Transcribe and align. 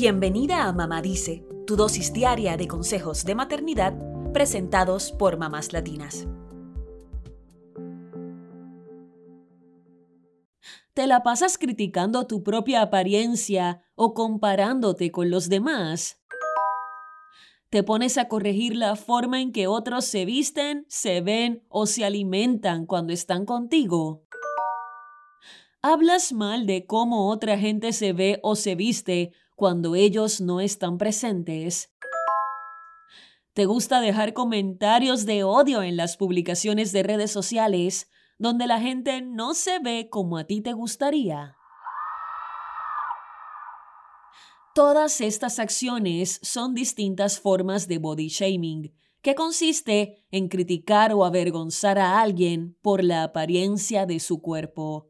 Bienvenida 0.00 0.68
a 0.68 0.72
Mamá 0.72 1.02
Dice, 1.02 1.44
tu 1.66 1.74
dosis 1.74 2.12
diaria 2.12 2.56
de 2.56 2.68
consejos 2.68 3.24
de 3.24 3.34
maternidad 3.34 3.94
presentados 4.32 5.10
por 5.10 5.38
mamás 5.38 5.72
latinas. 5.72 6.28
¿Te 10.94 11.08
la 11.08 11.24
pasas 11.24 11.58
criticando 11.58 12.28
tu 12.28 12.44
propia 12.44 12.82
apariencia 12.82 13.82
o 13.96 14.14
comparándote 14.14 15.10
con 15.10 15.30
los 15.30 15.48
demás? 15.48 16.20
¿Te 17.68 17.82
pones 17.82 18.18
a 18.18 18.28
corregir 18.28 18.76
la 18.76 18.94
forma 18.94 19.40
en 19.40 19.50
que 19.50 19.66
otros 19.66 20.04
se 20.04 20.24
visten, 20.24 20.86
se 20.88 21.22
ven 21.22 21.64
o 21.68 21.86
se 21.86 22.04
alimentan 22.04 22.86
cuando 22.86 23.12
están 23.12 23.44
contigo? 23.44 24.27
¿Hablas 25.80 26.32
mal 26.32 26.66
de 26.66 26.86
cómo 26.86 27.28
otra 27.30 27.56
gente 27.56 27.92
se 27.92 28.12
ve 28.12 28.40
o 28.42 28.56
se 28.56 28.74
viste 28.74 29.30
cuando 29.54 29.94
ellos 29.94 30.40
no 30.40 30.60
están 30.60 30.98
presentes? 30.98 31.94
¿Te 33.52 33.64
gusta 33.64 34.00
dejar 34.00 34.32
comentarios 34.32 35.24
de 35.24 35.44
odio 35.44 35.84
en 35.84 35.96
las 35.96 36.16
publicaciones 36.16 36.90
de 36.90 37.04
redes 37.04 37.30
sociales 37.30 38.10
donde 38.38 38.66
la 38.66 38.80
gente 38.80 39.22
no 39.22 39.54
se 39.54 39.78
ve 39.78 40.08
como 40.10 40.36
a 40.36 40.44
ti 40.44 40.60
te 40.62 40.72
gustaría? 40.72 41.56
Todas 44.74 45.20
estas 45.20 45.60
acciones 45.60 46.40
son 46.42 46.74
distintas 46.74 47.38
formas 47.38 47.86
de 47.86 47.98
body 47.98 48.26
shaming, 48.26 48.92
que 49.22 49.36
consiste 49.36 50.26
en 50.32 50.48
criticar 50.48 51.12
o 51.12 51.24
avergonzar 51.24 52.00
a 52.00 52.20
alguien 52.20 52.76
por 52.82 53.04
la 53.04 53.22
apariencia 53.22 54.06
de 54.06 54.18
su 54.18 54.42
cuerpo. 54.42 55.07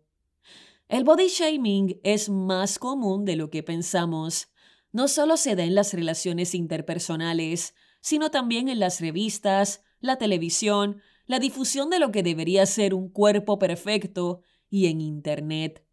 El 0.89 1.05
body 1.05 1.29
shaming 1.29 2.01
es 2.03 2.31
más 2.31 2.79
común 2.79 3.27
de 3.27 3.37
lo 3.37 3.51
que 3.51 3.63
pensamos. 3.63 4.49
No 4.91 5.07
solo 5.07 5.37
se 5.37 5.55
da 5.55 5.65
en 5.65 5.75
las 5.75 5.93
relaciones 5.93 6.55
interpersonales, 6.55 7.75
sino 8.01 8.31
también 8.31 8.71
en 8.71 8.81
las 8.81 8.99
revistas, 8.99 9.83
la 10.01 10.17
televisión, 10.17 11.03
la 11.27 11.41
difusión 11.41 11.91
de 11.91 11.99
lo 11.99 12.11
que 12.11 12.23
debería 12.23 12.65
ser 12.65 12.95
un 12.95 13.11
cuerpo 13.11 13.59
perfecto 13.59 14.41
y 14.71 14.87
en 14.87 15.03
Internet. 15.03 15.85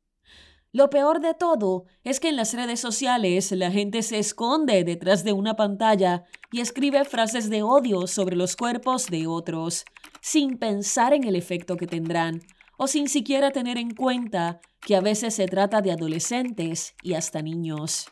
Lo 0.72 0.90
peor 0.90 1.20
de 1.20 1.34
todo 1.34 1.84
es 2.06 2.22
que 2.22 2.30
en 2.30 2.38
las 2.38 2.54
redes 2.54 2.80
sociales 2.80 3.52
la 3.52 3.72
gente 3.72 4.02
se 4.02 4.18
esconde 4.18 4.86
detrás 4.86 5.26
de 5.26 5.34
una 5.34 5.58
pantalla 5.58 6.24
y 6.54 6.62
escribe 6.62 7.04
frases 7.04 7.50
de 7.50 7.64
odio 7.64 8.08
sobre 8.08 8.38
los 8.38 8.56
cuerpos 8.56 9.08
de 9.08 9.28
otros, 9.28 9.84
sin 10.22 10.58
pensar 10.58 11.14
en 11.14 11.26
el 11.26 11.36
efecto 11.36 11.76
que 11.76 11.86
tendrán 11.86 12.42
o 12.78 12.88
sin 12.88 13.08
siquiera 13.08 13.52
tener 13.52 13.78
en 13.78 13.94
cuenta 13.94 14.60
que 14.82 14.96
a 14.96 15.02
veces 15.02 15.34
se 15.36 15.48
trata 15.48 15.82
de 15.82 15.92
adolescentes 15.92 16.96
y 17.02 17.14
hasta 17.14 17.42
niños. 17.42 18.08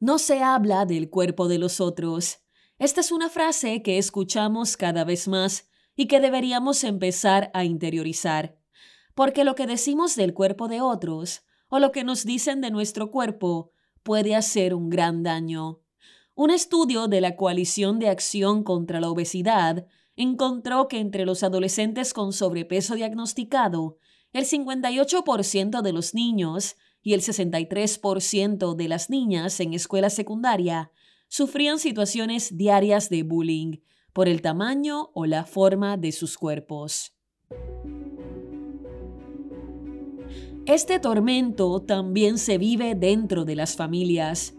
No 0.00 0.18
se 0.18 0.42
habla 0.42 0.86
del 0.86 1.10
cuerpo 1.10 1.48
de 1.48 1.58
los 1.58 1.80
otros. 1.80 2.38
Esta 2.78 3.00
es 3.00 3.10
una 3.10 3.28
frase 3.28 3.82
que 3.82 3.98
escuchamos 3.98 4.76
cada 4.76 5.04
vez 5.04 5.26
más 5.26 5.68
y 5.96 6.06
que 6.06 6.20
deberíamos 6.20 6.84
empezar 6.84 7.50
a 7.52 7.64
interiorizar. 7.64 8.56
Porque 9.14 9.42
lo 9.42 9.56
que 9.56 9.66
decimos 9.66 10.14
del 10.14 10.32
cuerpo 10.32 10.68
de 10.68 10.80
otros 10.80 11.42
o 11.68 11.80
lo 11.80 11.90
que 11.90 12.04
nos 12.04 12.24
dicen 12.24 12.60
de 12.60 12.70
nuestro 12.70 13.10
cuerpo 13.10 13.72
puede 14.04 14.36
hacer 14.36 14.74
un 14.74 14.88
gran 14.88 15.24
daño. 15.24 15.80
Un 16.34 16.50
estudio 16.50 17.08
de 17.08 17.20
la 17.20 17.34
Coalición 17.34 17.98
de 17.98 18.08
Acción 18.08 18.62
contra 18.62 19.00
la 19.00 19.10
Obesidad 19.10 19.86
encontró 20.18 20.88
que 20.88 20.98
entre 20.98 21.24
los 21.24 21.44
adolescentes 21.44 22.12
con 22.12 22.32
sobrepeso 22.32 22.96
diagnosticado, 22.96 23.98
el 24.32 24.44
58% 24.44 25.80
de 25.80 25.92
los 25.92 26.12
niños 26.12 26.76
y 27.02 27.14
el 27.14 27.20
63% 27.20 28.74
de 28.74 28.88
las 28.88 29.08
niñas 29.08 29.60
en 29.60 29.72
escuela 29.74 30.10
secundaria 30.10 30.90
sufrían 31.28 31.78
situaciones 31.78 32.56
diarias 32.56 33.08
de 33.08 33.22
bullying 33.22 33.78
por 34.12 34.28
el 34.28 34.42
tamaño 34.42 35.10
o 35.14 35.24
la 35.24 35.44
forma 35.44 35.96
de 35.96 36.10
sus 36.10 36.36
cuerpos. 36.36 37.14
Este 40.66 40.98
tormento 40.98 41.80
también 41.80 42.38
se 42.38 42.58
vive 42.58 42.94
dentro 42.96 43.44
de 43.44 43.54
las 43.54 43.76
familias. 43.76 44.54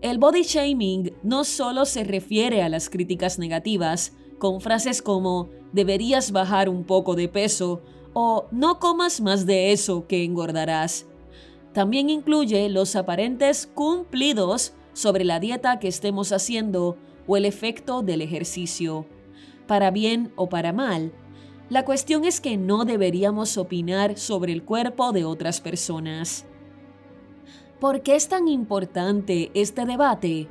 El 0.00 0.18
body 0.18 0.44
shaming 0.44 1.12
no 1.22 1.44
solo 1.44 1.84
se 1.84 2.04
refiere 2.04 2.62
a 2.62 2.68
las 2.68 2.88
críticas 2.88 3.38
negativas, 3.38 4.16
con 4.40 4.60
frases 4.60 5.02
como 5.02 5.50
deberías 5.72 6.32
bajar 6.32 6.68
un 6.68 6.82
poco 6.82 7.14
de 7.14 7.28
peso 7.28 7.82
o 8.12 8.46
no 8.50 8.80
comas 8.80 9.20
más 9.20 9.46
de 9.46 9.70
eso 9.70 10.08
que 10.08 10.24
engordarás. 10.24 11.06
También 11.72 12.10
incluye 12.10 12.68
los 12.68 12.96
aparentes 12.96 13.68
cumplidos 13.72 14.72
sobre 14.92 15.24
la 15.24 15.38
dieta 15.38 15.78
que 15.78 15.86
estemos 15.86 16.32
haciendo 16.32 16.96
o 17.28 17.36
el 17.36 17.44
efecto 17.44 18.02
del 18.02 18.22
ejercicio. 18.22 19.06
Para 19.68 19.92
bien 19.92 20.32
o 20.34 20.48
para 20.48 20.72
mal, 20.72 21.12
la 21.68 21.84
cuestión 21.84 22.24
es 22.24 22.40
que 22.40 22.56
no 22.56 22.84
deberíamos 22.84 23.56
opinar 23.56 24.18
sobre 24.18 24.52
el 24.52 24.64
cuerpo 24.64 25.12
de 25.12 25.24
otras 25.24 25.60
personas. 25.60 26.46
¿Por 27.78 28.02
qué 28.02 28.16
es 28.16 28.28
tan 28.28 28.48
importante 28.48 29.52
este 29.54 29.84
debate? 29.84 30.48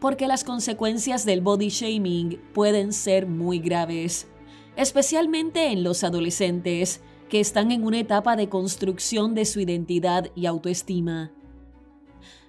Porque 0.00 0.26
las 0.26 0.44
consecuencias 0.44 1.24
del 1.24 1.40
body 1.40 1.68
shaming 1.68 2.40
pueden 2.52 2.92
ser 2.92 3.26
muy 3.26 3.58
graves, 3.58 4.28
especialmente 4.76 5.72
en 5.72 5.82
los 5.82 6.04
adolescentes 6.04 7.00
que 7.28 7.40
están 7.40 7.72
en 7.72 7.84
una 7.84 7.98
etapa 7.98 8.36
de 8.36 8.48
construcción 8.48 9.34
de 9.34 9.44
su 9.44 9.60
identidad 9.60 10.30
y 10.34 10.46
autoestima. 10.46 11.32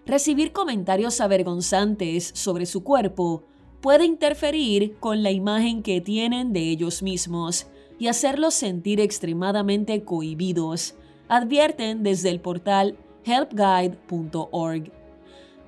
Recibir 0.06 0.52
comentarios 0.52 1.20
avergonzantes 1.20 2.32
sobre 2.34 2.66
su 2.66 2.84
cuerpo 2.84 3.44
puede 3.82 4.06
interferir 4.06 4.96
con 5.00 5.24
la 5.24 5.32
imagen 5.32 5.84
que 5.84 6.02
tienen 6.02 6.54
de 6.54 6.70
ellos 6.70 7.04
mismos 7.04 7.68
y 8.00 8.08
hacerlos 8.08 8.54
sentir 8.54 9.00
extremadamente 9.00 10.04
cohibidos, 10.04 10.96
advierten 11.28 12.04
desde 12.04 12.30
el 12.30 12.40
portal 12.40 12.98
helpguide.org. 13.26 14.92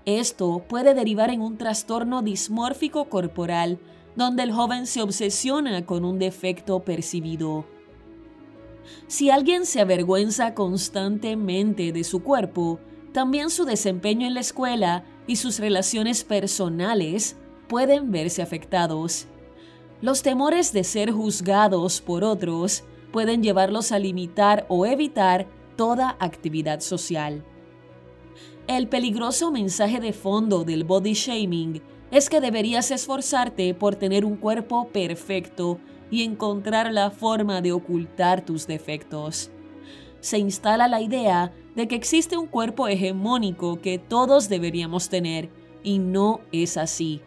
Esto 0.05 0.63
puede 0.67 0.93
derivar 0.93 1.29
en 1.29 1.41
un 1.41 1.57
trastorno 1.57 2.21
dismórfico 2.21 3.09
corporal, 3.09 3.79
donde 4.15 4.43
el 4.43 4.51
joven 4.51 4.87
se 4.87 5.01
obsesiona 5.01 5.85
con 5.85 6.05
un 6.05 6.19
defecto 6.19 6.79
percibido. 6.79 7.65
Si 9.07 9.29
alguien 9.29 9.65
se 9.65 9.81
avergüenza 9.81 10.53
constantemente 10.53 11.91
de 11.91 12.03
su 12.03 12.23
cuerpo, 12.23 12.79
también 13.11 13.49
su 13.49 13.65
desempeño 13.65 14.27
en 14.27 14.33
la 14.33 14.39
escuela 14.39 15.03
y 15.27 15.35
sus 15.35 15.59
relaciones 15.59 16.23
personales 16.23 17.37
pueden 17.67 18.11
verse 18.11 18.41
afectados. 18.41 19.27
Los 20.01 20.23
temores 20.23 20.73
de 20.73 20.83
ser 20.83 21.11
juzgados 21.11 22.01
por 22.01 22.23
otros 22.23 22.83
pueden 23.11 23.43
llevarlos 23.43 23.91
a 23.91 23.99
limitar 23.99 24.66
o 24.69 24.85
evitar 24.85 25.47
toda 25.75 26.16
actividad 26.19 26.79
social. 26.79 27.43
El 28.69 28.88
peligroso 28.88 29.52
mensaje 29.52 30.00
de 30.00 30.13
fondo 30.13 30.63
del 30.63 30.84
body 30.84 31.13
shaming 31.13 31.81
es 32.12 32.30
que 32.30 32.40
deberías 32.40 32.91
esforzarte 32.91 33.74
por 33.74 33.96
tener 33.96 34.24
un 34.24 34.35
cuerpo 34.35 34.90
perfecto 34.90 35.80
y 36.12 36.22
encontrar 36.22 36.94
la 36.94 37.09
forma 37.09 37.62
de 37.62 37.72
ocultar 37.72 38.46
tus 38.46 38.68
defectos. 38.68 39.50
Se 40.19 40.38
instala 40.38 40.88
la 40.88 41.02
idea 41.02 41.52
de 41.75 41.88
que 41.88 41.96
existe 41.96 42.38
un 42.38 42.46
cuerpo 42.46 42.88
hegemónico 42.88 43.81
que 43.81 43.97
todos 43.97 44.50
deberíamos 44.50 45.09
tener, 45.09 45.50
y 45.81 45.97
no 45.97 46.41
es 46.52 46.78
así. 46.78 47.22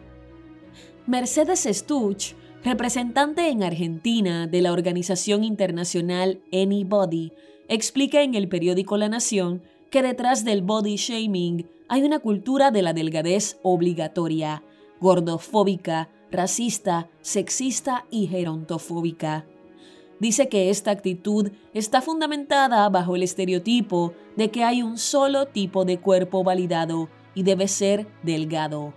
Mercedes 1.07 1.67
Stuch, 1.69 2.35
representante 2.63 3.49
en 3.49 3.63
Argentina 3.63 4.47
de 4.47 4.61
la 4.61 4.71
organización 4.71 5.43
internacional 5.43 6.41
Anybody, 6.53 7.33
explica 7.67 8.21
en 8.21 8.33
el 8.35 8.47
periódico 8.47 8.95
La 8.95 9.09
Nación 9.09 9.61
que 9.93 10.01
detrás 10.01 10.43
del 10.43 10.63
body 10.63 10.95
shaming 10.95 11.69
hay 11.87 12.01
una 12.01 12.17
cultura 12.17 12.71
de 12.71 12.81
la 12.81 12.93
delgadez 12.93 13.59
obligatoria, 13.61 14.63
gordofóbica, 14.99 16.09
racista, 16.31 17.11
sexista 17.21 18.07
y 18.09 18.25
gerontofóbica. 18.25 19.45
Dice 20.19 20.49
que 20.49 20.71
esta 20.71 20.89
actitud 20.89 21.51
está 21.75 22.01
fundamentada 22.01 22.89
bajo 22.89 23.15
el 23.15 23.21
estereotipo 23.21 24.15
de 24.35 24.49
que 24.49 24.63
hay 24.63 24.81
un 24.81 24.97
solo 24.97 25.45
tipo 25.45 25.85
de 25.85 25.99
cuerpo 25.99 26.43
validado 26.43 27.09
y 27.35 27.43
debe 27.43 27.67
ser 27.67 28.07
delgado. 28.23 28.95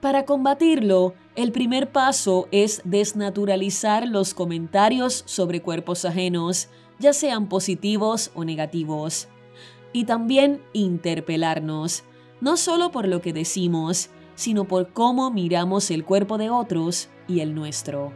Para 0.00 0.24
combatirlo, 0.24 1.14
el 1.36 1.52
primer 1.52 1.92
paso 1.92 2.48
es 2.50 2.82
desnaturalizar 2.84 4.08
los 4.08 4.34
comentarios 4.34 5.22
sobre 5.24 5.62
cuerpos 5.62 6.04
ajenos, 6.04 6.68
ya 6.98 7.12
sean 7.12 7.48
positivos 7.48 8.32
o 8.34 8.42
negativos 8.42 9.28
y 9.92 10.04
también 10.04 10.62
interpelarnos, 10.72 12.04
no 12.40 12.56
solo 12.56 12.90
por 12.90 13.08
lo 13.08 13.20
que 13.20 13.32
decimos, 13.32 14.10
sino 14.34 14.64
por 14.66 14.92
cómo 14.92 15.30
miramos 15.30 15.90
el 15.90 16.04
cuerpo 16.04 16.38
de 16.38 16.50
otros 16.50 17.08
y 17.26 17.40
el 17.40 17.54
nuestro. 17.54 18.12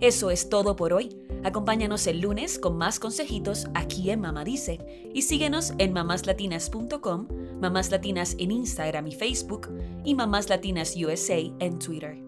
Eso 0.00 0.30
es 0.30 0.48
todo 0.48 0.76
por 0.76 0.92
hoy. 0.92 1.16
Acompáñanos 1.42 2.06
el 2.06 2.20
lunes 2.20 2.58
con 2.58 2.76
más 2.76 3.00
consejitos 3.00 3.66
aquí 3.74 4.10
en 4.10 4.20
Mamá 4.20 4.44
Dice 4.44 5.10
y 5.14 5.22
síguenos 5.22 5.72
en 5.78 5.92
mamáslatinas.com, 5.92 7.28
Mamás 7.60 7.90
Latinas 7.90 8.36
en 8.38 8.50
Instagram 8.50 9.06
y 9.06 9.14
Facebook 9.14 9.68
y 10.04 10.14
Mamás 10.14 10.48
Latinas 10.48 10.94
USA 10.96 11.38
en 11.58 11.78
Twitter. 11.78 12.25